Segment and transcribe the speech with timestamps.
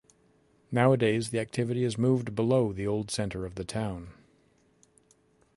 [0.71, 4.09] Nowadays, the activity has moved below the old centre of the town.